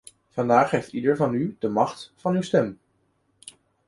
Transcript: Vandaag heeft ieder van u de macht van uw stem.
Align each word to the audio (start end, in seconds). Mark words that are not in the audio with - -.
Vandaag 0.29 0.71
heeft 0.71 0.91
ieder 0.93 1.15
van 1.17 1.33
u 1.33 1.55
de 1.59 1.67
macht 1.69 2.13
van 2.15 2.35
uw 2.35 2.41
stem. 2.41 2.79